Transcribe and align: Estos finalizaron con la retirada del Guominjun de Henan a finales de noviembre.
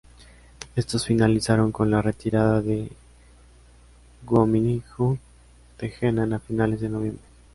Estos 0.75 1.05
finalizaron 1.05 1.71
con 1.71 1.91
la 1.91 2.01
retirada 2.01 2.59
del 2.63 2.91
Guominjun 4.25 5.19
de 5.77 5.93
Henan 6.01 6.33
a 6.33 6.39
finales 6.39 6.81
de 6.81 6.89
noviembre. 6.89 7.21